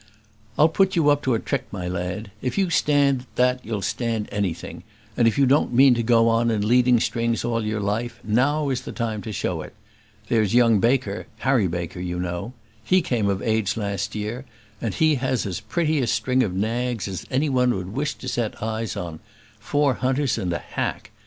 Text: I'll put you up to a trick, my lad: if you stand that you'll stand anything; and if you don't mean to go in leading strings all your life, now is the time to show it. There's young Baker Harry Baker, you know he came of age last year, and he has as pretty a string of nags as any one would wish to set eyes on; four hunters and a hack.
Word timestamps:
I'll 0.57 0.67
put 0.67 0.95
you 0.95 1.09
up 1.11 1.21
to 1.21 1.35
a 1.35 1.39
trick, 1.39 1.65
my 1.71 1.87
lad: 1.87 2.31
if 2.41 2.57
you 2.57 2.71
stand 2.71 3.27
that 3.35 3.63
you'll 3.63 3.83
stand 3.83 4.27
anything; 4.31 4.81
and 5.15 5.27
if 5.27 5.37
you 5.37 5.45
don't 5.45 5.75
mean 5.75 5.93
to 5.93 6.01
go 6.01 6.39
in 6.39 6.67
leading 6.67 6.99
strings 6.99 7.45
all 7.45 7.63
your 7.63 7.79
life, 7.79 8.19
now 8.23 8.69
is 8.69 8.81
the 8.81 8.93
time 8.93 9.21
to 9.21 9.31
show 9.31 9.61
it. 9.61 9.75
There's 10.27 10.55
young 10.55 10.79
Baker 10.79 11.27
Harry 11.37 11.67
Baker, 11.67 11.99
you 11.99 12.17
know 12.17 12.53
he 12.83 13.03
came 13.03 13.29
of 13.29 13.43
age 13.43 13.77
last 13.77 14.15
year, 14.15 14.43
and 14.81 14.95
he 14.95 15.17
has 15.21 15.45
as 15.45 15.59
pretty 15.59 15.99
a 16.01 16.07
string 16.07 16.41
of 16.41 16.51
nags 16.55 17.07
as 17.07 17.27
any 17.29 17.47
one 17.47 17.75
would 17.75 17.93
wish 17.93 18.15
to 18.15 18.27
set 18.27 18.63
eyes 18.63 18.97
on; 18.97 19.19
four 19.59 19.93
hunters 19.93 20.35
and 20.39 20.51
a 20.51 20.57
hack. 20.57 21.11